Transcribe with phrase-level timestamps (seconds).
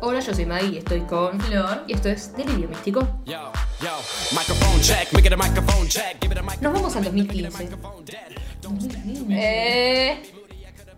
[0.00, 1.84] Hola, yo soy Maggie y estoy con Flor.
[1.86, 3.06] Y esto es Delirio Místico.
[6.60, 7.58] Nos vamos al 2015.
[7.62, 8.32] microphone dead.
[9.30, 10.22] Eh,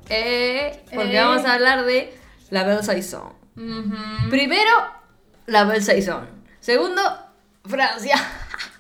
[0.09, 1.21] eh, porque Eh.
[1.21, 2.17] vamos a hablar de
[2.51, 3.33] la Belle Saison.
[4.31, 4.71] Primero,
[5.47, 6.27] la Belle Saison.
[6.61, 7.01] Segundo,
[7.65, 8.17] Francia.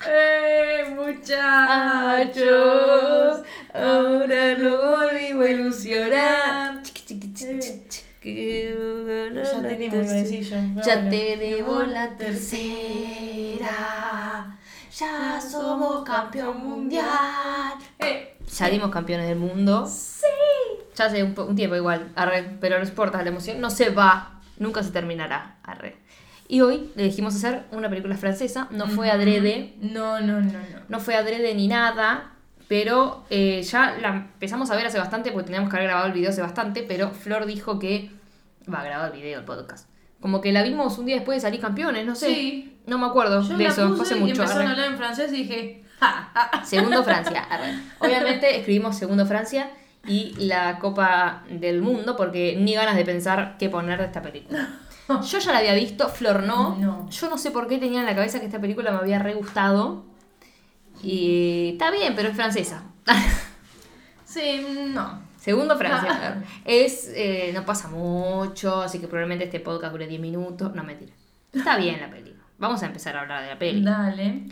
[0.09, 2.37] ¡Eh, muchachos!
[3.75, 6.76] ahora no volvimos a ilusionar.
[9.45, 10.57] Ya tenemos, yo.
[10.85, 12.17] Ya tenemos la
[13.57, 13.69] tercera.
[14.99, 17.75] Ya somos campeón mundial.
[17.99, 19.87] Eh, Salimos campeones del mundo.
[19.87, 20.25] sí.
[20.95, 24.83] Ya hace un tiempo igual, arre, pero no importa, la emoción no se va, nunca
[24.83, 25.99] se terminará, arre.
[26.49, 30.59] Y hoy le dijimos hacer una película francesa, no fue adrede, No, no, no, no.
[30.89, 32.33] no fue adrede ni nada,
[32.69, 36.13] pero eh, ya la empezamos a ver hace bastante, porque teníamos que haber grabado el
[36.13, 38.11] video hace bastante, pero Flor dijo que
[38.73, 39.89] va a grabar el video, el podcast.
[40.21, 42.27] Como que la vimos un día después de salir campeones, no sé.
[42.27, 42.79] Sí.
[42.87, 44.43] No me acuerdo Yo de la eso, puse hace y mucho.
[44.43, 46.65] empezaron a hablar en francés y dije, ja, ja, ja.
[46.65, 47.43] Segundo Francia.
[47.51, 47.75] arre.
[47.99, 49.71] Obviamente escribimos segundo Francia
[50.07, 54.69] y la Copa del Mundo porque ni ganas de pensar qué poner de esta película.
[55.09, 56.77] Yo ya la había visto, Flor no.
[56.77, 57.09] No.
[57.11, 59.35] Yo no sé por qué tenía en la cabeza que esta película me había re
[59.35, 60.05] gustado.
[61.03, 62.83] Y está bien, pero es francesa.
[64.25, 65.21] Sí, no.
[65.39, 66.43] Segundo Francia.
[66.65, 70.75] es eh, no pasa mucho, así que probablemente este podcast dure 10 minutos.
[70.75, 71.13] No, mentira.
[71.53, 72.35] Está bien la peli.
[72.59, 73.83] Vamos a empezar a hablar de la peli.
[73.83, 74.43] Dale.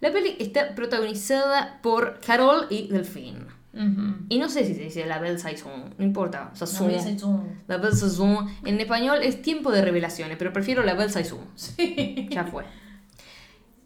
[0.00, 3.46] La peli está protagonizada por Carol y Delphine.
[3.72, 4.16] Ujú.
[4.28, 6.50] Y no sé si se dice la Belle Saison, no importa.
[6.54, 6.90] Saison.
[6.90, 7.44] Hice zoom.
[7.66, 8.46] La Belle Saison.
[8.64, 11.40] En español es tiempo de revelaciones, pero prefiero la Belle Saison.
[11.56, 12.28] Sí.
[12.30, 12.64] Ya fue.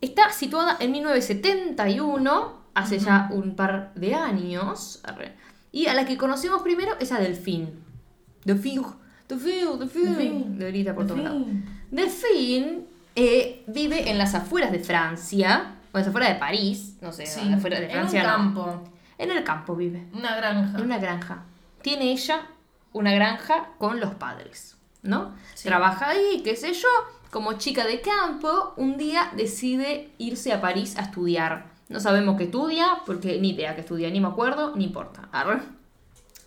[0.00, 5.02] Está situada en 1971, hace ya un par de años.
[5.72, 7.72] Y a la que conocemos primero es a Delphine,
[8.44, 8.86] Delphine.
[9.28, 10.56] Delphine.
[10.56, 11.42] Le grita por todos lados.
[11.90, 12.80] Delphine
[13.14, 17.26] eh, vive en las afueras de Francia, o en las afueras de París, no sé,
[17.26, 17.52] Sí.
[17.52, 18.32] afuera de En Francia un no.
[18.54, 18.84] campo.
[19.18, 20.06] En el campo vive.
[20.12, 20.78] Una granja.
[20.78, 21.42] En una granja.
[21.82, 22.46] Tiene ella
[22.92, 25.34] una granja con los padres, ¿no?
[25.54, 25.68] Sí.
[25.68, 26.88] Trabaja ahí, qué sé yo.
[27.30, 31.66] Como chica de campo, un día decide irse a París a estudiar.
[31.88, 35.28] No sabemos qué estudia, porque ni idea qué estudia, ni me acuerdo, ni importa.
[35.32, 35.60] Arre.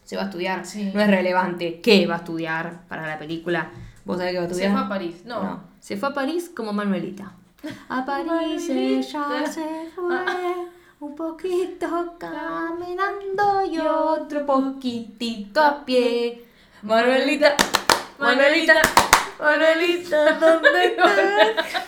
[0.04, 0.66] Se va a estudiar.
[0.66, 0.92] Sí.
[0.94, 3.72] No es relevante qué va a estudiar para la película.
[4.06, 4.72] ¿Vos sabés qué va a Se estudiar?
[4.74, 5.16] fue a París.
[5.26, 5.64] No.
[5.80, 7.32] Se fue a París como Manuelita.
[7.90, 10.18] A París ella se fue,
[11.00, 16.46] un poquito caminando y otro poquitito a pie.
[16.82, 17.56] Manuelita,
[18.18, 18.82] Manuelita, Manuelita,
[19.42, 21.84] ¿dónde estás?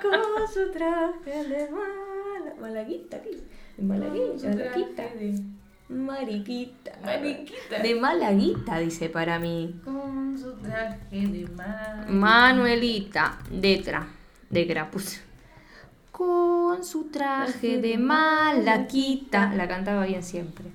[0.00, 2.54] Con su traje de mala...
[2.60, 3.30] Malaguita, ¿qué?
[3.76, 5.02] De malaguita, malaguita.
[5.88, 6.92] Mariquita.
[7.04, 7.78] Mariquita.
[7.82, 9.80] De malaguita, dice para mí.
[9.84, 12.08] Con su traje de mar.
[12.08, 14.06] Manuelita, letra,
[14.50, 15.20] de grapus.
[16.12, 19.52] Con su traje de malaquita.
[19.54, 20.66] La cantaba bien siempre.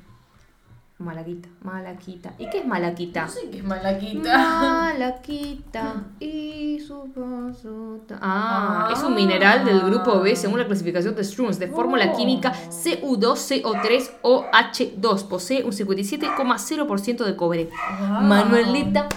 [1.03, 2.33] Malaquita, malaquita.
[2.39, 3.23] ¿Y qué es malaquita?
[3.25, 4.37] No sé qué es malaquita.
[4.37, 7.99] Malaquita y su paso.
[8.07, 8.93] ta- Ah, Ah.
[8.93, 12.17] es un mineral del grupo B según la clasificación de Strunz de fórmula Oh.
[12.17, 15.23] química CU2CO3OH2.
[15.25, 17.69] Posee un 57,0% de cobre.
[17.99, 18.21] Wow.
[18.21, 19.07] Manuelita.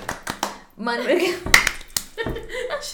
[0.77, 1.21] Manuel.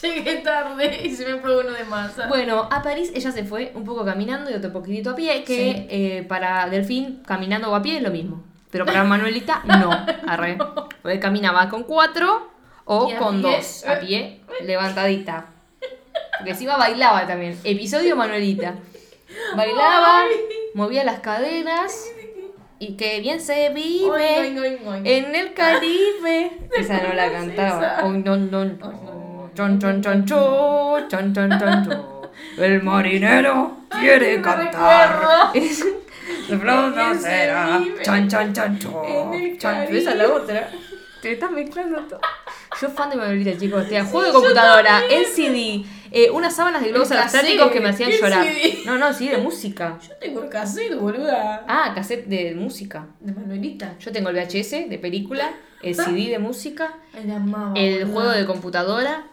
[0.02, 2.26] Llegué tarde y se me fue uno de masa.
[2.28, 5.72] Bueno, a París ella se fue un poco caminando y otro poquitito a pie, que
[5.72, 5.86] Sí.
[5.90, 8.42] eh, para Delfín caminando o a pie es lo mismo.
[8.72, 9.90] Pero para Manuelita no,
[10.26, 10.56] arre.
[11.02, 12.48] Porque caminaba con cuatro
[12.86, 15.46] o Y con dos, a pie, levantadita.
[16.38, 17.56] Porque encima bailaba también.
[17.62, 18.74] Episodio Manuelita.
[19.56, 20.24] Bailaba,
[20.74, 22.10] movía las caderas
[22.78, 25.06] y que bien se vive Oing, oing, oing, oing.
[25.06, 26.52] en el Caribe.
[26.76, 27.86] Esa no la cantaba.
[27.96, 28.04] esa.
[28.06, 28.78] Oing, don, don.
[28.82, 29.50] Ay, no, no.
[29.54, 32.06] Chon, chon, chon, chon, chon, chon, chon, chon.
[32.58, 35.50] El marinero quiere cantar.
[35.54, 35.84] Es-
[36.58, 37.78] Se será.
[37.78, 39.04] vive Chon, chon, chon, chon.
[39.04, 39.70] en el Chon.
[39.72, 39.98] Caribe.
[39.98, 40.70] Esa es la otra.
[41.20, 42.20] Te estás mezclando todo.
[42.80, 43.88] Yo fan de Manuelita, chicos.
[43.88, 48.10] Te juego de computadora, LCD, eh, unas sábanas de globos El aerostáticos que me hacían
[48.10, 48.44] ¿qué llorar.
[48.44, 48.78] CD?
[48.86, 49.98] No, no, sí, de música.
[50.06, 51.64] Yo tengo el cassette, boluda.
[51.68, 53.06] Ah, cassette de música.
[53.20, 53.94] De Manuelita.
[54.00, 55.52] Yo tengo el VHS de película,
[55.82, 57.72] el CD de música, El amaba.
[57.78, 59.26] el juego de computadora,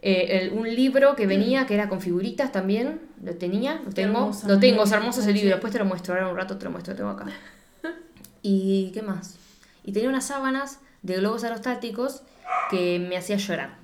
[0.00, 4.32] eh, el- un libro que venía que era con figuritas también, lo tenía, lo tengo,
[4.46, 6.70] lo tengo, es hermoso ese libro, después te lo muestro, ahora un rato te lo
[6.70, 7.26] muestro, lo tengo acá.
[8.42, 9.36] ¿Y qué más?
[9.84, 12.22] Y tenía unas sábanas de globos aerostáticos
[12.70, 13.76] que me hacía llorar.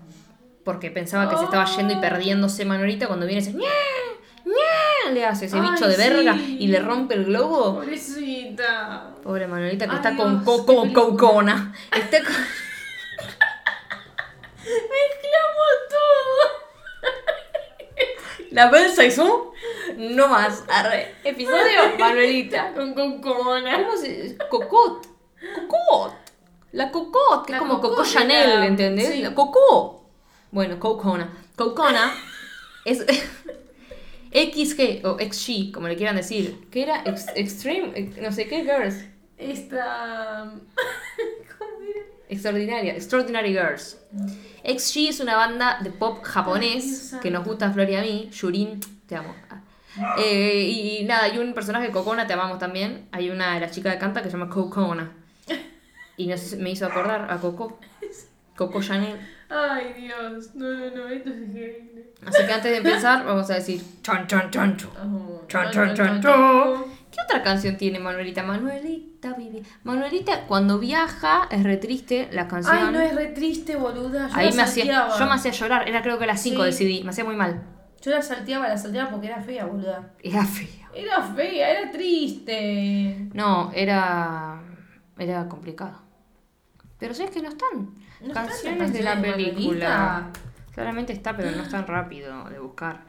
[0.64, 3.54] Porque pensaba que se estaba yendo y perdiéndose Manuelita cuando viene ese
[5.12, 7.76] le hace ese Ay, bicho de verga y le rompe el globo.
[7.76, 9.14] Pobrecita.
[9.22, 11.74] Pobre Manuelita que está con coco cocona.
[11.96, 12.34] Está con...
[18.58, 19.30] La belle saison
[19.96, 20.64] No más.
[20.68, 21.14] Arre.
[21.22, 22.72] Episodio Manuelita.
[22.74, 23.76] con cocona.
[23.84, 25.06] ¿Cómo se Cocot.
[25.54, 26.12] Cocot.
[26.72, 29.10] La Cocot, que La es como Coco Chanel, era- ¿entendés?
[29.12, 29.22] sí.
[29.22, 30.10] La Coco.
[30.50, 31.28] Bueno, Cocona.
[31.54, 32.12] Cocona
[32.84, 33.04] es
[34.32, 36.68] XG o XG, como le quieran decir.
[36.72, 39.04] Que era ex- Extreme, ex- no sé qué, Girls.
[39.38, 40.50] Esta.
[41.58, 42.00] ¿Cómo era?
[42.28, 43.98] Extraordinaria, Extraordinary Girls.
[44.68, 48.28] XG es una banda de pop japonés que nos gusta a Flor y a mí.
[48.32, 49.34] Yurin, te amo.
[50.18, 50.62] Eh,
[51.00, 53.08] y nada, hay un personaje, Cocona, te amamos también.
[53.12, 55.10] Hay una de las chicas que canta que se llama Cocona.
[56.16, 57.78] Y no sé, me hizo acordar a Coco.
[58.56, 59.18] Coco Chanel.
[59.48, 60.54] Ay, Dios.
[60.54, 62.12] No, no, no, esto es increíble.
[62.26, 64.22] Así que antes de empezar, vamos a decir chon.
[64.22, 66.97] Oh, Chon, chon, chon, chon, chon, chon.
[67.10, 68.42] ¿Qué otra canción tiene Manuelita?
[68.42, 69.62] Manuelita vive.
[69.84, 72.76] Manuelita cuando viaja es re triste la canción.
[72.76, 74.28] Ay, no es re triste, boluda.
[74.28, 76.66] Yo Ahí la me hacía, yo me hacía llorar, era creo que las 5 Sí.
[76.66, 77.62] de CD, me hacía muy mal.
[78.02, 80.12] Yo la salteaba, la salteaba porque era fea, boluda.
[80.22, 80.88] Era fea.
[80.94, 83.28] Era fea, era triste.
[83.34, 84.60] No, era
[85.18, 86.00] era complicado.
[86.98, 87.94] Pero sabes que no están.
[88.20, 90.30] ¿No están canciones de la de película.
[90.74, 93.04] Claramente está, pero no es tan rápido de buscar.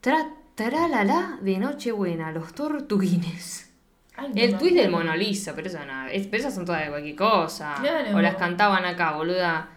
[0.00, 0.16] Tra,
[0.56, 3.70] tralala de Nochebuena, los tortuguines.
[4.16, 4.90] Ay, no El twist del.
[4.90, 6.10] Mona Lisa, pero eso nada.
[6.10, 7.76] es- pero esas son todas de cualquier cosa.
[7.80, 8.16] Claro.
[8.16, 9.68] O las cantaban acá, boluda.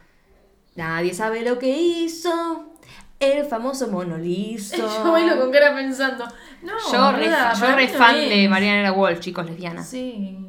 [0.75, 2.73] Nadie sabe lo que hizo
[3.19, 4.77] el famoso Mona Lisa.
[5.03, 6.25] Yo bailo con cara pensando.
[6.63, 7.31] No, Yo re, yo
[7.91, 8.29] no fan es.
[8.29, 9.83] de Mariana Walsh, chicos, lesbiana.
[9.83, 10.37] Sí.
[10.39, 10.45] Sí.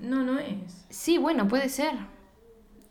[0.00, 1.18] No, no es.
[1.18, 1.92] bueno, puede ser.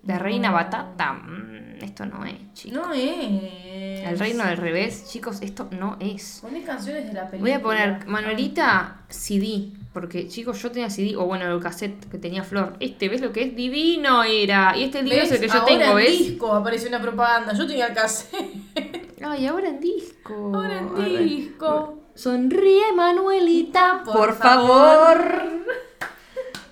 [0.06, 1.14] La reina batata.
[1.14, 2.88] mm, esto no es, chicos.
[2.88, 4.08] No es.
[4.10, 6.40] El reino del revés, chicos, esto no es.
[6.42, 7.42] Poné canciones de la película.
[7.42, 12.18] Voy a poner Manuelita CD, porque chicos, yo tenía CD, o bueno, el cassette que
[12.18, 12.76] tenía Flor.
[12.80, 13.56] Este, ¿ves lo que es?
[13.56, 14.76] Divino era.
[14.76, 16.18] Y este libro es el que yo Ahora tengo, en ¿ves?
[16.18, 17.54] disco apareció una propaganda.
[17.54, 19.22] Yo tenía el cassette.
[19.22, 20.52] Ay, ahora en disco.
[20.56, 21.96] Ahora en disco.
[22.16, 25.20] Sonríe, Manuelita, por, Por favor.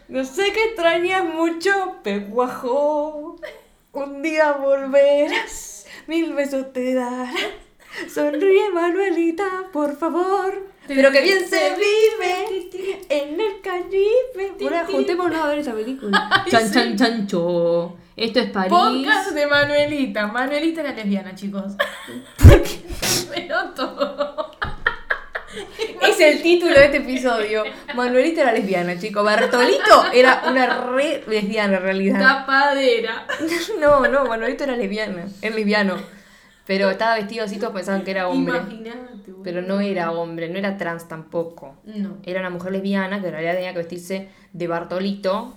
[0.08, 3.36] No sé que extrañas mucho, peguajo.
[3.92, 7.36] Un día volverás, mil besos te darán.
[8.08, 10.72] Sonríe, Manuelita, por favor.
[10.88, 14.56] Pero que bien se vive en el Caribe.
[14.62, 16.46] Ahora juntémonos a ver esa película.
[16.50, 17.98] Chan, chan, chancho.
[18.16, 18.72] Esto es París.
[18.72, 20.28] Podcast de Manuelita.
[20.28, 21.74] Manuelita era lesbiana, chicos.
[23.34, 24.52] Pero todo.
[26.02, 27.64] Es el título de este episodio.
[27.96, 29.24] Manuelita era lesbiana, chico.
[29.24, 32.20] Bartolito era una re lesbiana en realidad.
[32.20, 33.26] Tapadera.
[33.80, 35.26] No, no, Manuelito era lesbiana.
[35.42, 35.98] Es lesbiano.
[36.66, 38.58] Pero estaba vestido así, todos pensaban que era hombre.
[38.58, 39.34] Imagínate.
[39.44, 41.78] Pero no era hombre, no era trans tampoco.
[41.86, 42.18] No.
[42.26, 45.54] Era una mujer lesbiana que en realidad tenía que vestirse de Bartolito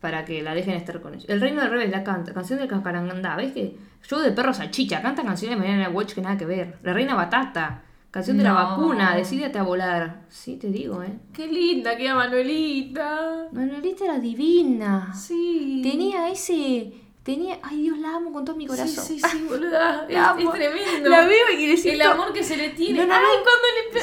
[0.00, 1.28] para que la dejen estar con ellos.
[1.28, 3.36] El Reino del Revés la canta, canción del Cacarangandá.
[3.36, 3.76] ¿Ves que?
[4.06, 6.74] Yo de perro salchicha, canta canciones de Mariana Watch que nada que ver.
[6.82, 10.26] La Reina Batata, canción de la vacuna, decídete a volar.
[10.28, 11.18] Sí, te digo, ¿eh?
[11.34, 13.48] Qué linda que era Manuelita.
[13.50, 15.12] Manuelita era divina.
[15.14, 15.80] Sí.
[15.82, 16.92] Tenía ese.
[17.22, 17.58] Tenía.
[17.62, 19.04] Ay, Dios, la amo con todo mi corazón.
[19.04, 20.06] Sí, sí, sí, boluda.
[20.08, 21.08] Es, tremendo.
[21.08, 21.94] La veo y necesito.
[21.94, 23.00] El amor que se le tiene.
[23.00, 23.42] No, no, Ay, no.
[23.42, 24.02] cuando le,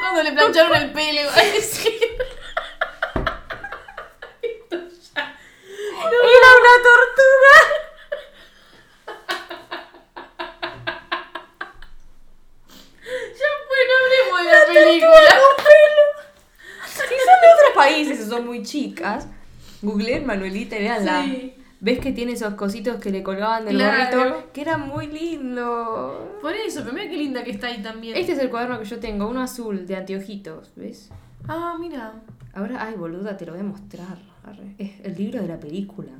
[0.00, 1.20] cuando le plancharon el pelo.
[1.22, 1.92] iba a decir.
[6.10, 7.78] Era una tortuga.
[13.08, 15.12] Ya fue, no hablemos de la película.
[16.90, 19.28] Si son de otros países o son muy chicas,
[19.82, 21.22] googleen Manuelita y veanla.
[21.24, 21.54] Sí.
[21.80, 24.18] ¿Ves que tiene esos cositos que le colgaban del Claro.
[24.18, 24.52] gorrito?
[24.52, 26.38] Que era muy lindo.
[26.42, 28.16] Por eso, pero mira qué linda que está ahí también.
[28.16, 31.10] Este es el cuaderno que yo tengo, uno azul de anteojitos, ¿ves?
[31.46, 32.14] Ah, mira.
[32.52, 34.18] Ahora, ay, boluda, te lo voy a mostrar.
[34.44, 34.74] Arre.
[34.78, 36.10] Es el libro de la película.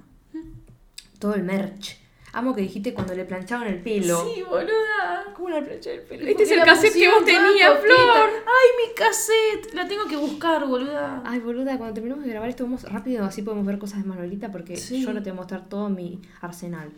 [1.19, 1.99] Todo el merch.
[2.33, 4.25] Amo que dijiste cuando le planchaban el pelo.
[4.35, 5.25] Sí, boluda.
[5.35, 6.27] ¿Cómo le planchaban el pelo?
[6.29, 7.79] Este es el cassette que vos tenías.
[7.81, 8.31] Flor.
[8.47, 9.75] Ay, mi cassette.
[9.75, 11.23] La tengo que buscar, boluda.
[11.25, 14.53] Ay, boluda, cuando terminemos de grabar esto vamos rápido, así podemos ver cosas de Manuelita,
[14.53, 15.03] porque Sí.
[15.03, 16.91] yo no te voy a mostrar todo mi arsenal.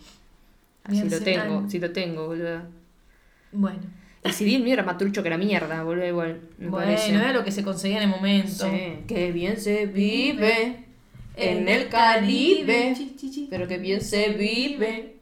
[0.89, 1.47] Mi si lo arsenal.
[1.49, 2.69] tengo, si lo tengo, boluda.
[3.53, 3.81] Bueno.
[4.25, 6.41] Y si bien mío era matrucho que la mierda, boluda, igual.
[6.59, 7.15] Me bueno, parece.
[7.15, 8.69] era lo que se conseguía en el momento.
[8.69, 8.99] Sí.
[9.07, 10.85] Que bien se vive
[11.37, 12.95] en el Caribe.
[13.49, 15.20] Pero que bien se vive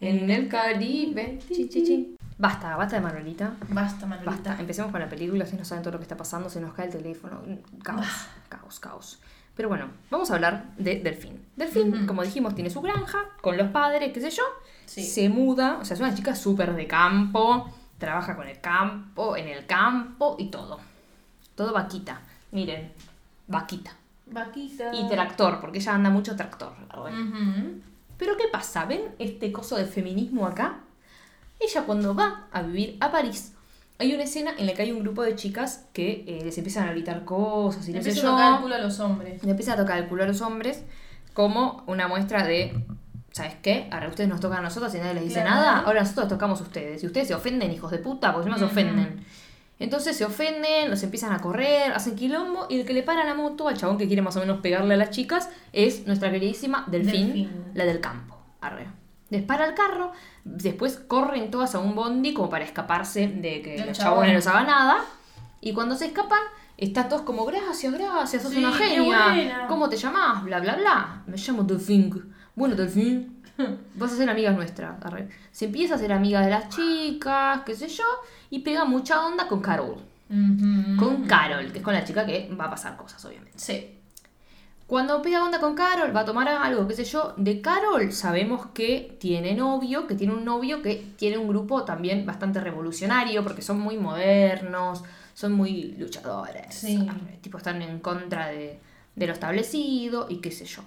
[0.00, 1.38] en el Caribe.
[1.48, 2.16] Chi, chi, chi.
[2.38, 3.54] Basta, basta de Manuelita.
[3.70, 4.30] Basta, Manuelita.
[4.30, 6.72] Basta, empecemos con la película, ustedes no saben todo lo que está pasando, se nos
[6.72, 7.40] cae el teléfono,
[7.82, 8.26] caos, Ah.
[8.48, 9.18] caos, caos.
[9.56, 11.44] Pero bueno, vamos a hablar de Delfín.
[11.56, 14.44] Delfín, como dijimos, tiene su granja con los padres, qué sé yo,
[14.86, 15.02] Sí.
[15.04, 19.48] se muda, o sea, es una chica súper de campo, trabaja con el campo, en
[19.48, 20.78] el campo y todo.
[21.56, 22.20] Todo vaquita,
[22.52, 22.92] miren,
[23.48, 23.90] vaquita.
[24.26, 24.94] Vaquita.
[24.94, 26.72] Y tractor, porque ella anda mucho tractor.
[26.94, 27.80] Ujú.
[28.18, 28.84] Pero ¿qué pasa?
[28.84, 30.80] ¿Ven este coso de feminismo acá?
[31.60, 33.52] Ella cuando va a vivir a París
[34.00, 36.86] hay una escena en la que hay un grupo de chicas que eh, les empiezan
[36.88, 38.32] a gritar cosas y Le no sé empieza yo.
[38.32, 39.42] a tocar el culo a los hombres.
[39.42, 40.84] Le empieza a tocar el culo a los hombres
[41.34, 42.84] como una muestra de,
[43.32, 43.88] ¿sabes qué?
[43.90, 45.50] Ahora ustedes nos tocan a nosotros y nadie les dice Claro.
[45.50, 47.02] nada, ahora nosotros tocamos a ustedes.
[47.02, 48.72] Y ustedes se ofenden, hijos de puta, porque encima se Ujú.
[48.72, 49.24] ofenden.
[49.80, 53.34] Entonces se ofenden, los empiezan a correr, hacen quilombo y el que le para la
[53.34, 56.84] moto al chabón que quiere más o menos pegarle a las chicas es nuestra queridísima
[56.88, 57.64] Delfín, Delfín.
[57.74, 58.36] la del campo.
[58.60, 58.88] Arre.
[59.30, 60.10] Les para el carro,
[60.44, 64.12] después corren todas a un bondi como para escaparse de que Del los chabón.
[64.14, 65.04] chabones no les hagan nada.
[65.60, 66.40] Y cuando se escapan,
[66.76, 69.66] están todos como, gracias, gracias, sos Sí, una genia.
[69.68, 70.42] ¿Cómo te llamás?
[70.44, 71.22] Bla, bla, bla.
[71.26, 72.32] Me llamo Delfín.
[72.54, 73.42] Bueno, Delfín,
[73.94, 74.96] vas a ser amiga nuestra.
[75.02, 75.28] Arre.
[75.52, 78.04] Se empieza a ser amiga de las chicas, qué sé yo,
[78.50, 79.96] y pega mucha onda con Carol.
[80.98, 83.58] Con Carol, que es con la chica que va a pasar cosas, obviamente.
[83.58, 83.94] Sí.
[84.86, 87.34] Cuando pega onda con Carol, va a tomar algo, qué sé yo.
[87.36, 92.24] De Carol sabemos que tiene novio, que tiene un novio que tiene un grupo también
[92.24, 96.74] bastante revolucionario, porque son muy modernos, son muy luchadores.
[96.74, 97.06] Sí.
[97.08, 98.80] arre, Tipo, están en contra de,
[99.14, 100.82] de lo establecido y qué sé yo.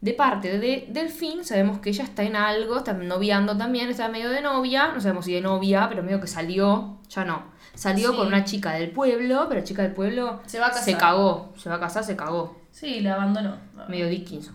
[0.00, 4.30] De parte de Delfín, sabemos que ella está en algo, está noviando también, está medio
[4.30, 7.42] de novia, no sabemos si de novia, pero medio que salió, ya no.
[7.74, 8.16] Salió Sí.
[8.16, 10.84] con una chica del pueblo, pero la chica del pueblo Se va a casar.
[10.84, 12.58] se cagó, se va a casar, se cagó.
[12.70, 13.56] Sí, la abandonó.
[13.88, 14.54] Medio Dickinson.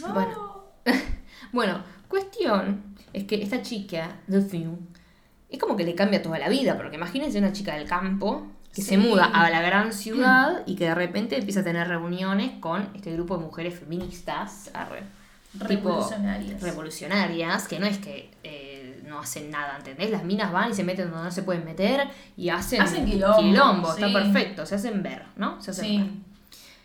[0.00, 0.08] No.
[0.12, 0.62] Bueno.
[1.52, 2.82] Bueno, cuestión
[3.12, 4.76] es que esta chica, Delphine,
[5.50, 8.82] es como que le cambia toda la vida, porque imagínense una chica del campo que
[8.82, 12.88] se muda a la gran ciudad y que de repente empieza a tener reuniones con
[12.94, 15.02] este grupo de mujeres feministas, arre,
[15.52, 16.62] tipo Revolucionarias.
[16.62, 20.10] revolucionarias, que no es que eh, no hacen nada, ¿entendés?
[20.10, 23.92] Las minas van y se meten donde no se pueden meter y hacen, Hacen quilombo,
[23.92, 24.12] está sí.
[24.14, 25.60] perfecto, se hacen ver, ¿no?
[25.60, 26.10] Se hacen ver.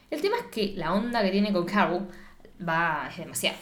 [0.09, 2.07] El tema es que la onda que tiene con Carol
[2.67, 3.57] va, es demasiada.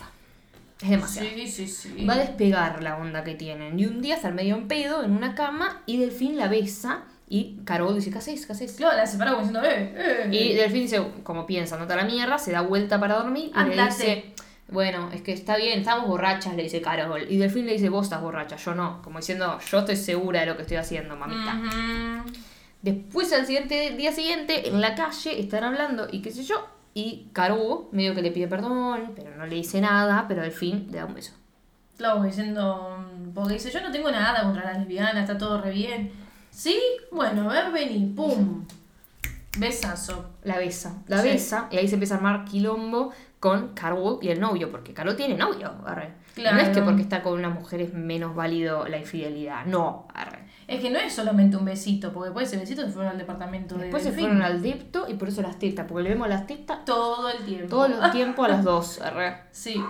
[0.81, 1.29] Es demasiado.
[1.29, 2.05] Sí, sí, sí.
[2.05, 3.79] Va a despegar la onda que tienen.
[3.79, 7.57] Y un día está medio en pedo en una cama y Delfín la besa y
[7.65, 8.45] Carol dice, ¿qué haces?
[8.45, 8.73] ¿Qué haces?
[8.73, 10.29] Claro, la separó como diciendo, eh, eh.
[10.31, 13.83] Y Delfín dice, como piensa, nota la mierda, se da vuelta para dormir y le
[13.83, 14.33] dice,
[14.67, 17.25] bueno, es que está bien, estamos borrachas, le dice Carol.
[17.27, 19.01] Y Delfín le dice, vos estás borracha, yo no.
[19.01, 22.23] Como diciendo, yo estoy segura de lo que estoy haciendo, mamita.
[22.83, 26.67] Después, al siguiente, día siguiente, en la calle, están hablando y qué sé yo.
[26.93, 30.87] Y Caro, medio que le pide perdón, pero no le dice nada, pero al fin
[30.91, 31.33] le da un beso.
[31.97, 33.03] Claro, diciendo,
[33.33, 36.24] porque dice, yo no tengo nada contra las lesbianas, está todo re bien.
[36.55, 36.79] ¿Sí?
[37.11, 38.65] Bueno, a ver, vení, pum.
[39.57, 40.25] Besazo.
[40.43, 41.29] La besa, la Sí.
[41.29, 45.15] besa, y ahí se empieza a armar quilombo con Carol y el novio, porque Carol
[45.15, 46.13] tiene novio, arre.
[46.37, 46.85] No es que Claro.
[46.85, 50.39] porque está con una mujer es menos válido la infidelidad, no, arre.
[50.67, 53.17] Es que no es solamente un besito, porque después de ese besito se fueron al
[53.17, 54.35] departamento Después de se Delfín.
[54.37, 57.45] fueron al depto y por eso las tetas, porque le vemos las tetas Todo el
[57.45, 57.67] tiempo.
[57.69, 59.41] todo el tiempo a las dos, arre.
[59.51, 59.81] Sí.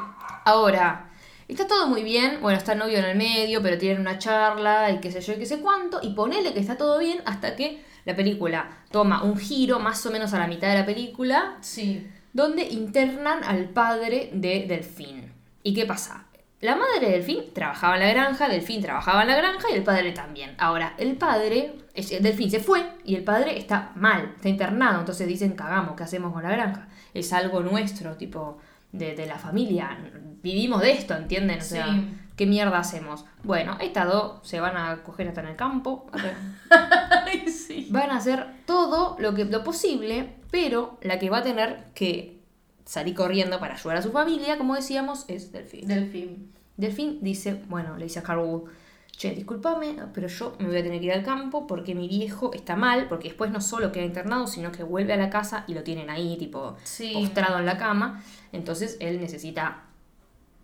[0.43, 1.09] Ahora,
[1.47, 2.39] está todo muy bien.
[2.41, 5.33] Bueno, está el novio en el medio, pero tienen una charla y qué sé yo
[5.33, 5.99] y qué sé cuánto.
[6.01, 10.11] Y ponele que está todo bien hasta que la película toma un giro más o
[10.11, 12.07] menos a la mitad de la película, Sí.
[12.33, 15.31] donde internan al padre de Delfín.
[15.63, 16.25] ¿Y qué pasa?
[16.61, 19.83] La madre de Delfín trabajaba en la granja, Delfín trabajaba en la granja y el
[19.83, 20.55] padre también.
[20.57, 24.99] Ahora, el padre, es- Delfín se fue y el padre está mal, está internado.
[24.99, 26.87] Entonces dicen, cagamos, ¿qué hacemos con la granja?
[27.13, 28.57] Es algo nuestro, tipo,
[28.97, 29.97] de, de la familia.
[30.41, 31.59] Vivimos de esto, ¿entienden?
[31.59, 31.87] O sea.
[32.35, 33.23] ¿qué mierda hacemos?
[33.43, 36.05] Bueno, estas dos se van a coger hasta en el campo.
[36.69, 37.87] Ay, sí.
[37.91, 42.41] Van a hacer todo lo, que, lo posible, pero la que va a tener que
[42.83, 45.87] salir corriendo para ayudar a su familia, como decíamos, es Delfín.
[45.87, 46.51] Delfín.
[46.77, 48.69] Delfín dice, bueno, le dice a Carwood,
[49.17, 52.51] che, discúlpame, pero yo me voy a tener que ir al campo porque mi viejo
[52.53, 55.73] está mal, porque después no solo queda internado, sino que vuelve a la casa y
[55.73, 57.13] lo tienen ahí, tipo, Sí.
[57.13, 58.21] postrado en la cama.
[58.55, 59.83] Entonces él necesita,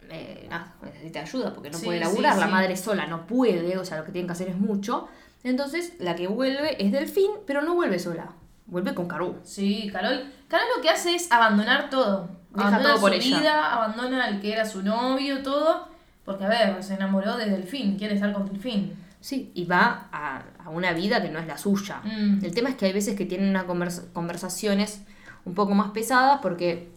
[0.09, 2.51] eh, nada, necesita ayuda porque no Sí, puede sí, laburar, la sí.
[2.51, 5.07] madre sola no puede, o sea, lo que tienen que hacer es mucho.
[5.43, 8.31] Entonces la que vuelve es Delfín, pero no vuelve sola,
[8.65, 9.37] vuelve con Carwood.
[9.43, 10.31] Sí, Carol.
[10.47, 12.29] Carol lo que hace es abandonar todo.
[12.53, 13.39] Deja abandona todo por su ella.
[13.39, 15.87] vida, abandona al que era su novio, todo.
[16.25, 18.93] Porque, a ver, se enamoró de Delfín, quiere estar con Delfín.
[19.19, 22.01] Sí, y va a, a una vida que no es la suya.
[22.03, 22.43] Mm.
[22.45, 25.01] El tema es que hay veces que tienen unas convers- conversaciones
[25.45, 26.90] un poco más pesadas porque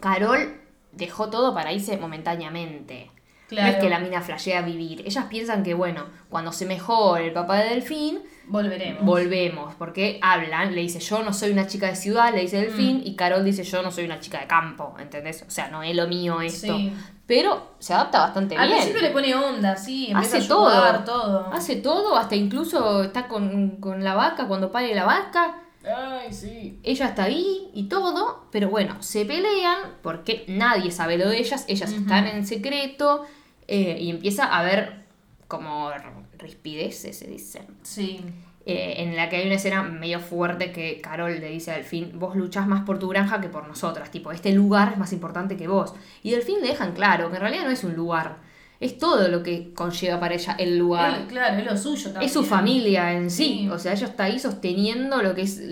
[0.00, 0.60] Carol
[0.92, 3.10] dejó todo para irse momentáneamente.
[3.48, 3.66] Claro.
[3.66, 5.02] No es que la mina flashea vivir.
[5.04, 9.04] Ellas piensan que, bueno, cuando se mejore el papá de Delfín, Volveremos.
[9.04, 9.74] volvemos.
[9.74, 13.06] Porque hablan, le dice, yo no soy una chica de ciudad, le dice Delfín, Mm.
[13.06, 15.42] y Carol dice, yo no soy una chica de campo, ¿entendés?
[15.46, 16.76] O sea, no es lo mío esto.
[16.76, 16.92] Sí.
[17.26, 18.78] Pero se adapta bastante Al bien.
[18.78, 21.20] principio le pone onda, sí, Hace a ayudar, todo.
[21.22, 21.52] todo.
[21.52, 25.56] Hace todo, hasta incluso está con, con la vaca cuando pare la vaca.
[25.84, 26.78] Ay, sí.
[26.82, 31.64] Ella está ahí y todo, pero bueno, se pelean porque nadie sabe lo de ellas,
[31.68, 33.24] ellas están en secreto
[33.66, 35.06] eh, y empieza a haber
[35.48, 35.90] como
[36.38, 37.62] rispideces, se dice.
[37.82, 38.20] Sí.
[38.66, 42.18] eh, en la que hay una escena medio fuerte que Carol le dice a Delfín,
[42.18, 45.56] vos luchás más por tu granja que por nosotras, tipo, este lugar es más importante
[45.56, 45.94] que vos.
[46.22, 48.36] Y Delfín le dejan claro que en realidad no es un lugar,
[48.80, 51.20] es todo lo que conlleva para ella el lugar.
[51.20, 52.24] Él, claro, es lo suyo también.
[52.24, 53.44] Es su familia en sí.
[53.44, 53.68] Sí.
[53.68, 55.62] O sea, ella está ahí sosteniendo lo que es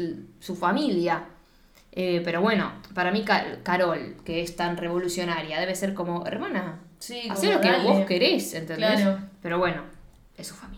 [0.41, 1.25] su familia.
[1.93, 6.81] Eh, pero bueno, para mí Ca- Carol, que es tan revolucionaria, debe ser como, hermana,
[7.01, 9.01] Sí, hacer lo que vos querés, ¿entendés?
[9.01, 9.19] Claro.
[9.41, 9.83] Pero bueno,
[10.37, 10.78] es su familia.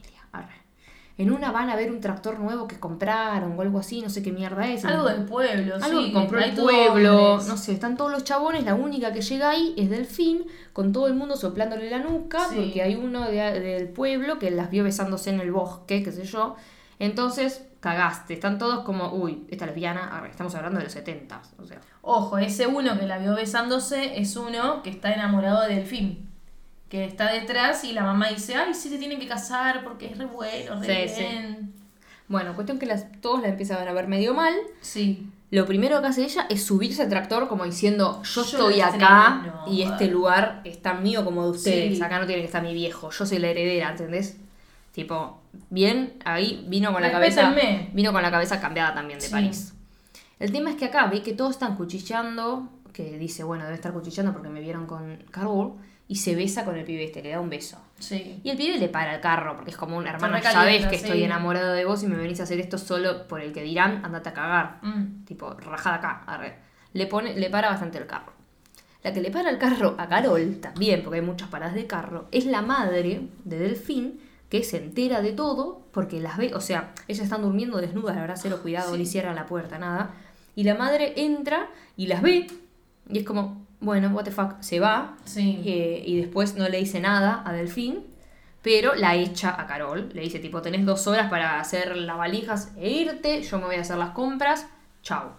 [1.21, 4.23] En una van a ver un tractor nuevo que compraron o algo así, no sé
[4.23, 4.85] qué mierda es.
[4.87, 6.07] Algo del pueblo, Algo sí.
[6.07, 9.75] que compró el pueblo, no sé, están todos los chabones, la única que llega ahí
[9.77, 12.57] es Delfín, con todo el mundo soplándole la nuca, Sí.
[12.57, 16.25] porque hay uno de- del pueblo que las vio besándose en el bosque, qué sé
[16.25, 16.57] yo.
[16.99, 21.81] Entonces, cagaste, están todos como, uy, esta lesbiana, estamos hablando de los 70, o sea.
[22.03, 26.30] Ojo, ese uno que la vio besándose es uno que está enamorado de Delfín.
[26.91, 30.19] Que está detrás y la mamá dice, ay, sí, se tienen que casar porque es
[30.19, 31.21] re bueno, re Sí, sí.
[31.23, 31.73] bien.
[32.29, 34.55] Bueno, cuestión que las, todos la empiezan a ver medio mal.
[34.83, 35.27] Sí.
[35.51, 39.37] Lo primero que hace ella es subirse al tractor como diciendo, yo, Yo estoy acá
[39.45, 39.65] estreno".
[39.69, 41.97] y este lugar es tan mío como de ustedes.
[41.99, 42.03] Sí.
[42.05, 44.37] Acá no tiene que estar mi viejo, yo soy la heredera, ¿entendés?
[44.93, 47.55] Tipo, bien, ahí vino con la cabeza.
[47.93, 49.29] Vino con la cabeza cambiada también de.
[49.29, 49.73] París.
[50.41, 53.93] El tema es que acá ve que todos están cuchillando, que dice, bueno, debe estar
[53.93, 55.75] cuchillando porque me vieron con Carol,
[56.11, 57.79] y se besa con el pibe este, le da un beso.
[58.01, 58.41] Sí.
[58.43, 61.23] Y el pibe le para el carro, porque es como un hermano, sabes que estoy
[61.23, 64.31] enamorado de vos y me venís a hacer esto solo por el que dirán, andate
[64.31, 64.79] a cagar.
[64.83, 65.25] Mm.
[65.25, 66.57] Tipo, rajada acá, arre.
[66.95, 68.33] Le pone, le para bastante el carro.
[69.05, 72.27] La que le para el carro a Carol, también, porque hay muchas paradas de carro,
[72.33, 76.93] es la madre de Delfín, que se entera de todo, porque las ve, o sea,
[77.07, 78.99] ellas están durmiendo desnudas, la verdad, cero cuidado, Sí.
[78.99, 80.11] ni cierran la puerta, nada.
[80.57, 82.49] Y la madre entra y las ve,
[83.13, 85.63] y es como, bueno, what the fuck, se va, Sí.
[85.65, 88.05] eh, y después no le dice nada a Delfín,
[88.63, 90.11] pero la echa a Carol.
[90.13, 93.77] Le dice, tipo, tenés dos horas para hacer las valijas e irte, yo me voy
[93.77, 94.67] a hacer las compras,
[95.03, 95.31] chau.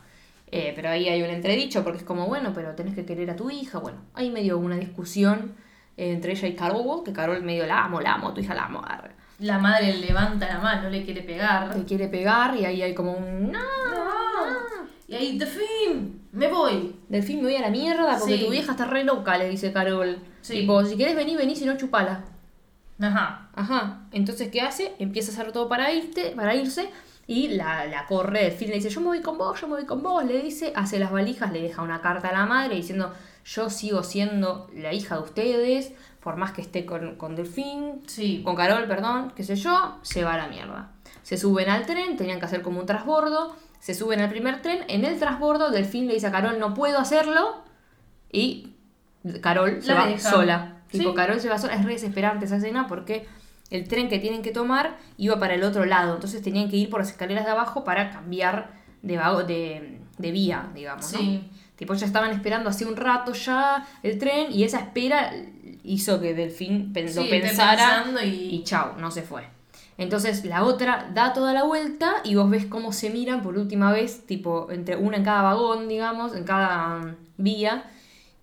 [0.54, 3.36] Eh, pero ahí hay un entredicho porque es como, bueno, pero tenés que querer a
[3.36, 3.78] tu hija.
[3.80, 5.54] Bueno, hay medio una discusión
[5.98, 8.66] eh, entre ella y Carol, que Carol medio la amo, la amo, tu hija la
[8.66, 8.82] amo.
[8.86, 9.12] arre.
[9.40, 11.76] La madre levanta la mano, le quiere pegar.
[11.78, 13.52] Le quiere pegar y ahí hay como un...
[13.52, 13.60] "No".
[13.60, 14.88] No.
[15.08, 16.96] Y ahí, Delfín, me voy.
[17.10, 18.46] Delfín, me voy a la mierda porque Sí.
[18.46, 20.18] tu vieja está re loca, le dice Carol.
[20.42, 20.62] Sí.
[20.62, 22.24] Tipo, si querés venir, vení, si no, chupala.
[23.00, 23.50] Ajá.
[23.56, 24.02] Ajá.
[24.12, 24.94] Entonces, ¿qué hace?
[25.00, 26.90] Empieza a hacer todo para irte, para irse.
[27.28, 29.76] Y la, la corre el film le dice, yo me voy con vos, yo me
[29.76, 30.24] voy con vos.
[30.26, 33.14] Le dice, hace las valijas, le deja una carta a la madre diciendo,
[33.46, 38.42] yo sigo siendo la hija de ustedes, por más que esté con, con Delfín, Sí.
[38.44, 40.92] con Carol, perdón, qué sé yo, se va a la mierda.
[41.24, 44.86] Se suben al tren, tenían que hacer como un transbordo, se suben al primer tren,
[44.88, 47.62] en el transbordo Delfín le dice a Carol, no puedo hacerlo,
[48.32, 48.70] y
[49.42, 50.30] Carol se va deja.
[50.30, 50.78] sola.
[50.90, 51.14] Tipo.
[51.14, 53.26] Carol se va sola, es re desesperante esa escena porque
[53.70, 56.90] el tren que tienen que tomar iba para el otro lado, entonces tenían que ir
[56.90, 61.20] por las escaleras de abajo para cambiar de, vago- de, de vía, digamos, ¿no?
[61.20, 61.50] Sí.
[61.78, 65.34] Tipo, ya estaban esperando hace un rato ya el tren y esa espera
[65.84, 69.48] hizo que Delfín Sí, lo pensara y- y chau, no se fue.
[70.02, 73.92] Entonces la otra da toda la vuelta y vos ves cómo se miran por última
[73.92, 77.84] vez, tipo, entre una en cada vagón, digamos, en cada mm, vía,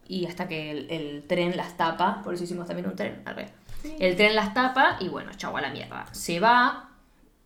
[0.07, 3.49] y hasta que el, el tren las tapa, por eso hicimos también un tren, arre.
[3.99, 6.07] El tren las tapa y bueno, chau a la mierda.
[6.12, 6.90] Se va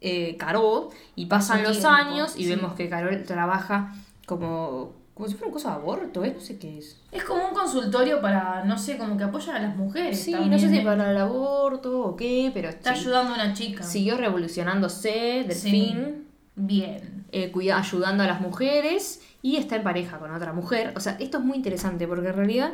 [0.02, 2.50] eh, Carol y pasan los tiempo, años y sí.
[2.50, 3.94] vemos que Carol trabaja
[4.26, 6.32] como, como si fuera una cosa de aborto, ¿eh?
[6.34, 6.96] No sé qué es.
[7.12, 10.18] Es como un consultorio para, no sé, como que apoya a las mujeres.
[10.20, 10.82] Sí, también, no sé si ¿eh?
[10.82, 13.00] para el aborto o qué, pero Está sí.
[13.02, 13.82] ayudando a una chica.
[13.84, 16.24] siguió revolucionándose, Delfín,
[16.56, 17.24] Bien.
[17.32, 20.92] eh, cuida- ayudando a las mujeres y está en pareja con otra mujer.
[20.96, 22.72] O sea, esto es muy interesante porque en realidad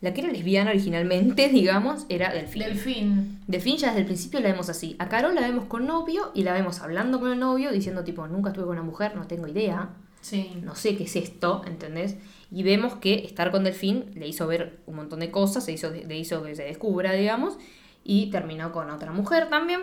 [0.00, 2.62] la que era lesbiana originalmente, digamos, era Delfín.
[2.62, 3.40] Delfín.
[3.46, 4.96] Delfín ya desde el principio la vemos así.
[4.98, 8.26] A Carol la vemos con novio y la vemos hablando con el novio diciendo tipo,
[8.26, 10.52] nunca estuve con una mujer, no tengo idea, Sí.
[10.62, 12.16] no sé qué es esto, ¿entendés?
[12.50, 15.90] Y vemos que estar con Delfín le hizo ver un montón de cosas, se hizo,
[15.90, 17.56] le hizo que se descubra, digamos,
[18.04, 19.80] y terminó con otra mujer también.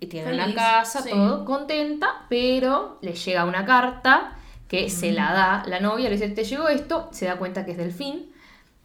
[0.00, 1.10] Y tiene una Feliz, casa, sí.
[1.10, 4.36] todo contenta, pero le llega una carta
[4.68, 7.72] que se la da la novia, le dice, te llegó esto, se da cuenta que
[7.72, 8.30] es Delfín,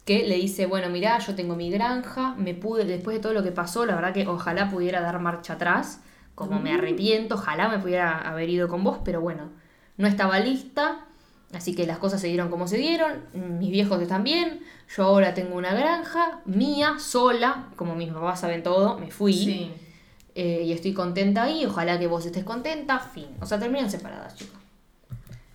[0.04, 3.44] que le dice, bueno, mirá, yo tengo mi granja, me pude, después de todo lo
[3.44, 6.02] que pasó, la verdad que ojalá pudiera dar marcha atrás,
[6.36, 9.52] como me arrepiento, ojalá me pudiera haber ido con vos, pero bueno,
[9.98, 11.06] no estaba lista,
[11.54, 14.62] así que las cosas se dieron como se dieron, mis viejos están bien,
[14.96, 19.34] yo ahora tengo una granja mía, sola, como mis papás saben todo, me fui.
[19.34, 19.72] Sí.
[20.38, 23.28] Eh, y estoy contenta ahí, ojalá que vos estés contenta, fin.
[23.40, 24.60] O sea, terminan separadas, chicos.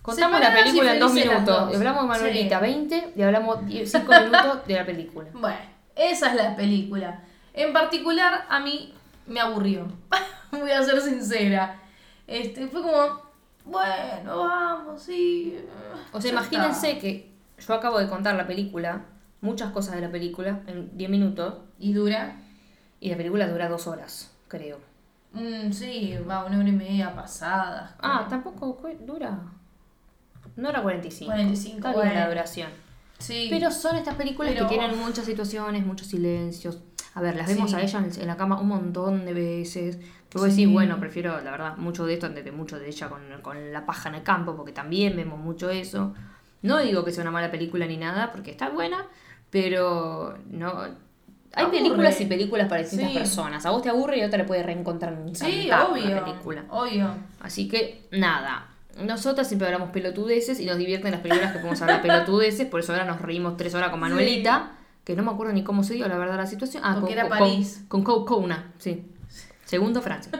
[0.01, 1.75] Contamos la película en dos minutos.
[1.75, 2.61] Hablamos de Manuelita Sí.
[2.65, 5.29] 20 y hablamos 5 minutos de la película.
[5.33, 5.59] Bueno,
[5.95, 7.23] esa es la película.
[7.53, 8.93] En particular, a mí
[9.27, 9.87] me aburrió.
[10.51, 11.79] Voy a ser sincera.
[12.25, 13.21] Este, fue como,
[13.65, 15.57] bueno, vamos, sí.
[16.11, 19.05] O sea, imagínense que yo acabo de contar la película,
[19.41, 22.37] muchas cosas de la película, en 10 minutos, ¿Y dura?
[22.99, 24.79] y la película dura dos horas, creo.
[25.33, 27.95] Mm, sí, va, una hora y media pasada.
[28.01, 29.39] Ah, tampoco dura.
[30.55, 31.31] No era 45.
[31.31, 32.69] 45, Está bien la duración.
[33.19, 33.47] Sí.
[33.49, 36.79] Pero son estas películas Pero- que tienen muchas situaciones, muchos silencios.
[37.13, 39.99] A ver, las vemos a ella en, en la cama un montón de veces.
[40.31, 40.61] Pero vos Sí.
[40.61, 43.73] decís, bueno, prefiero, la verdad, mucho de esto antes de mucho de ella con, con
[43.73, 46.13] la paja en el campo, porque también vemos mucho eso.
[46.61, 49.05] No digo que sea una mala película ni nada, porque está buena,
[49.49, 50.83] pero no.
[51.53, 51.79] Hay Aburre.
[51.79, 53.17] películas y películas para distintas Sí.
[53.17, 53.65] personas.
[53.65, 56.23] A vos te aburre y a otra le puede reencontrar un sí, obvio.
[56.23, 56.63] película.
[56.69, 57.09] Obvio.
[57.41, 58.67] Así que, nada.
[59.03, 62.67] Nosotras siempre hablamos pelotudeces y nos divierten las películas que podemos hablar pelotudeces.
[62.67, 64.71] Por eso ahora nos reímos tres horas con Manuelita.
[65.03, 66.83] Que no me acuerdo ni cómo se dio, la verdad, la situación.
[66.85, 67.83] Ah, Porque era con, París.
[67.89, 69.03] Con, con Couna, sí.
[69.71, 70.31] Segundo Francia.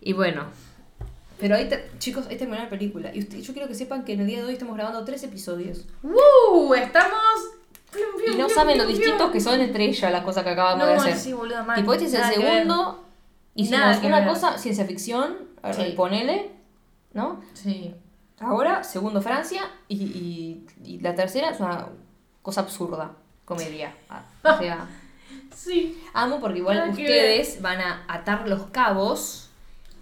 [0.00, 0.44] Y bueno.
[1.38, 3.14] Pero ahí, te- chicos, ahí terminó la película.
[3.14, 5.22] Y usted- yo quiero que sepan que en el día de hoy estamos grabando tres
[5.22, 5.84] episodios.
[6.02, 6.72] ¡Uh!
[6.74, 7.20] Estamos.
[8.26, 10.94] Y no saben lo distintos que son entre ellas las cosas que acabamos No, de
[10.94, 11.16] hacer.
[11.16, 11.76] sí, boluda, mal.
[11.78, 13.04] Tipo, este es el segundo.
[13.54, 14.28] Hicimos Nada una ver.
[14.28, 15.36] cosa, ciencia ficción,
[15.76, 15.92] Sí.
[15.96, 16.50] ponele,
[17.12, 17.40] ¿no?
[17.54, 17.94] Sí.
[18.40, 21.86] Ahora, segundo Francia y, y- y la tercera es una
[22.42, 23.12] cosa absurda,
[23.44, 23.92] comedia.
[24.08, 24.88] Ah, O sea,
[25.54, 26.02] Sí.
[26.14, 29.50] amo porque igual Nada ustedes van a atar los cabos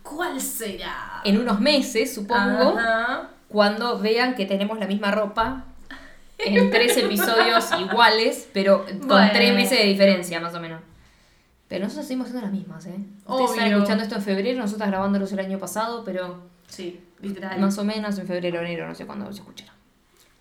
[0.02, 1.20] ¿Cuál será?
[1.24, 3.30] en unos meses, supongo, Ajá.
[3.48, 5.64] cuando vean que tenemos la misma ropa
[6.38, 9.30] en tres episodios iguales, pero con Bueno.
[9.32, 10.80] tres meses de diferencia, más o menos.
[11.68, 12.94] Pero nosotros seguimos siendo las mismas, ¿eh?
[13.26, 13.76] Ustedes están Obvio.
[13.78, 17.58] escuchando esto en febrero, nosotros grabándolos el año pasado, pero Sí, literal.
[17.58, 19.72] más o menos en febrero, enero, no sé cuándo se escuchará.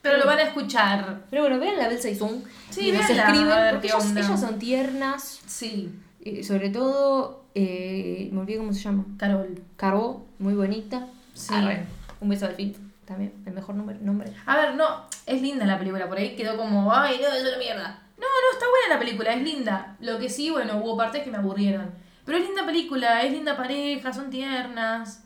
[0.06, 1.24] Pero lo van a escuchar.
[1.30, 5.91] Pero bueno, vean la Bell Saison Sí, y nos escriben, porque ellas, son tiernas, Sí.
[6.24, 9.62] y sobre todo, eh, me olvidé cómo se llama, Carol.
[9.78, 11.08] Caro, muy bonita.
[11.34, 11.54] Sí.
[11.54, 11.86] Arre.
[12.22, 13.98] Un beso al fin, también, el mejor nombre.
[14.00, 14.32] nombre.
[14.46, 14.86] A ver, no,
[15.26, 18.00] es linda la película, por ahí quedó como, ay, no, es una mierda.
[18.18, 19.98] No, no, está buena la película, es linda.
[20.00, 21.89] Lo que sí, bueno, hubo partes que me aburrieron.
[22.26, 25.24] Pero es linda película, es linda pareja, son tiernas.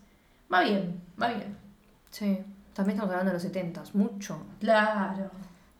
[0.51, 1.55] Va bien, va bien.
[2.09, 2.39] Sí,
[2.79, 5.29] también estamos hablando de los 70 mucho, Claro.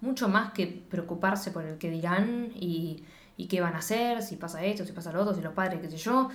[0.02, 3.04] mucho más que preocuparse por el que dirán y,
[3.38, 5.80] y qué van a hacer, si pasa esto, si pasa lo otro, si los padres,
[5.82, 6.30] qué sé yo.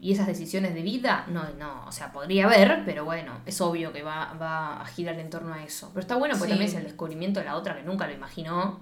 [0.00, 3.92] Y esas decisiones de vida, no, no, o sea, podría haber, pero bueno, es obvio
[3.92, 5.90] que va, va a girar en torno a eso.
[5.90, 6.58] Pero está bueno porque Sí.
[6.58, 8.80] también es el descubrimiento de la otra que nunca lo imaginó.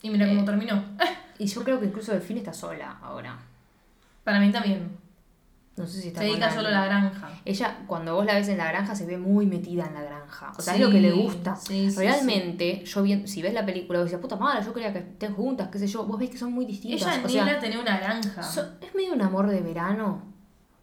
[0.00, 0.28] Y mira Eh.
[0.28, 0.80] cómo terminó.
[1.38, 3.36] Y yo creo que incluso Delfín está sola ahora.
[4.22, 4.96] Para mí también.
[5.76, 7.30] No sé si está Se dedica solo a la granja.
[7.46, 10.52] Ella, cuando vos la ves en la granja, se ve muy metida en la granja.
[10.56, 11.56] O sea, Sí, es lo que le gusta.
[11.56, 14.92] sí, sí, Realmente, yo vi, si ves la película, vos decís, puta madre, yo quería
[14.92, 16.04] que estén juntas, qué sé yo.
[16.04, 17.00] Vos ves que son muy distintas.
[17.00, 18.42] Ella o ni sea, tenía una granja.
[18.42, 20.22] so- es medio un amor de verano.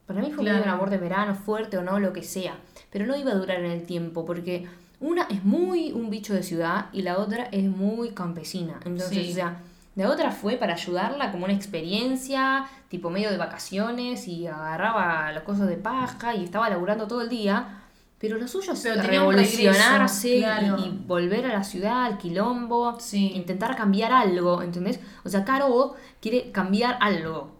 [0.08, 2.58] Para mí fue medio un amor de verano, fuerte o no, lo que sea.
[2.89, 4.67] Pero no iba a durar en el tiempo, porque
[4.99, 8.80] una es muy un bicho de ciudad y la otra es muy campesina.
[8.86, 9.60] Entonces, o sea,
[9.95, 15.43] la otra fue para ayudarla como una experiencia, tipo medio de vacaciones, y agarraba las
[15.43, 17.75] cosas de paja y estaba laburando todo el día.
[18.19, 20.78] Pero lo suyo es revolucionarse regreso, y- claro.
[20.86, 23.32] y, volver a la ciudad, al quilombo, Sí.
[23.34, 24.99] intentar cambiar algo, ¿entendés?
[25.23, 27.58] O sea, Caro quiere cambiar algo.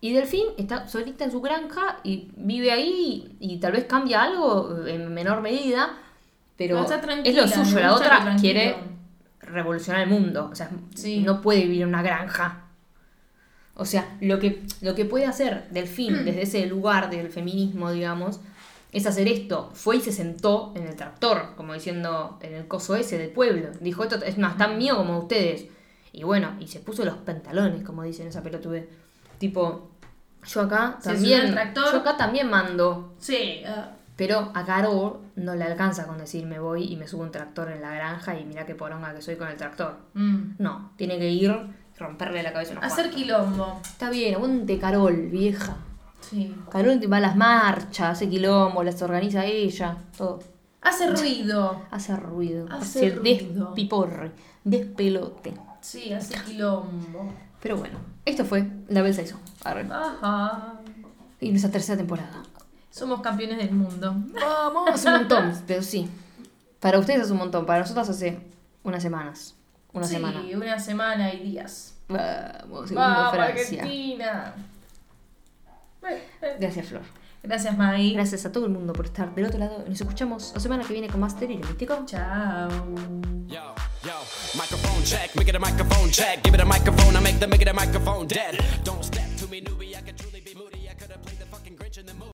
[0.00, 4.22] Y Delfín está solita en su granja y vive ahí y, y tal vez cambia
[4.22, 5.90] algo en menor medida,
[6.56, 7.78] pero, está es lo suyo.
[7.80, 8.40] La otra tranquilo.
[8.40, 8.76] quiere
[9.52, 10.48] revolucionar el mundo.
[10.50, 11.20] O sea, Sí.
[11.20, 12.64] no puede vivir en una granja.
[13.74, 18.40] O sea, lo que, lo que puede hacer Delfín desde ese lugar del feminismo, digamos,
[18.92, 19.70] es hacer esto.
[19.74, 23.68] Fue y se sentó en el tractor, como diciendo, en el coso ese del pueblo.
[23.80, 25.66] Dijo, esto es más tan mío como ustedes.
[26.12, 28.88] Y bueno, y se puso los pantalones, como dicen esa pelotude.
[29.38, 29.90] Tipo,
[30.44, 31.54] yo acá también.
[31.74, 33.14] Yo acá también mando.
[33.20, 33.62] Sí.
[33.66, 37.30] ah, Pero a Caro no le alcanza con decir me voy y me subo un
[37.30, 39.96] tractor en la granja y mira qué poronga que soy con el tractor.
[40.12, 40.56] mm.
[40.58, 41.50] No, tiene que ir,
[41.98, 43.14] romperle la cabeza Hacer cuantos.
[43.14, 43.80] quilombo.
[43.82, 45.74] Está bien, aguante Carol, vieja.
[46.20, 46.54] Sí.
[46.70, 50.40] Carol va a las marchas, hace quilombo, las organiza ella, todo.
[50.82, 51.80] Hace ruido.
[51.90, 53.64] Hace ruido, Hace hace, ruido.
[53.68, 54.32] despiporre,
[54.64, 55.54] despelote.
[55.80, 57.32] Sí, hace quilombo.
[57.62, 59.40] Pero bueno, esto fue La Bel Saison.
[59.64, 59.86] Arre.
[59.90, 60.74] Ajá.
[61.40, 62.42] Y nuestra tercera temporada.
[62.90, 64.14] Somos campeones del mundo.
[64.34, 66.08] Vamos, es un montón, pero sí.
[66.80, 68.40] Para ustedes es un montón, para nosotros hace
[68.82, 69.54] unas semanas.
[69.92, 70.42] Una sí, semana.
[70.54, 71.94] una semana y días.
[72.08, 73.82] Vamos, Vamos, Francia.
[73.82, 74.54] Argentina.
[76.08, 76.56] Eh, eh.
[76.58, 77.02] Gracias, Flor.
[77.42, 78.14] Gracias, Maggie.
[78.14, 79.84] Gracias a todo el mundo por estar del otro lado.
[79.86, 81.96] Nos escuchamos la semana que viene con más Delirio Místico.
[82.04, 82.68] Chao.
[83.46, 83.74] Yo,
[84.04, 84.12] yo,
[84.54, 86.42] microphone check, make it a microphone check.
[86.42, 88.58] Give it a microphone, I make the make it a microphone dead.
[88.84, 90.88] Don't step to me, newbie, I can truly be moody.
[90.88, 92.26] I could have played the fucking Grinch in the movie.